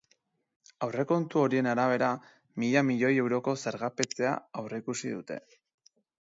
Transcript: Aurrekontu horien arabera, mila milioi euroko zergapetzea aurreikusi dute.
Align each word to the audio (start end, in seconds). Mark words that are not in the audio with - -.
Aurrekontu 0.85 1.41
horien 1.41 1.69
arabera, 1.73 2.09
mila 2.63 2.83
milioi 2.87 3.11
euroko 3.25 3.53
zergapetzea 3.67 4.33
aurreikusi 4.63 5.15
dute. 5.19 5.39